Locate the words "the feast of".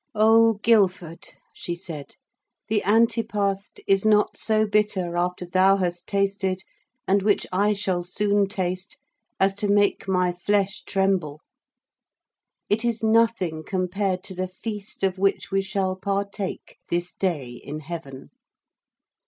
14.33-15.19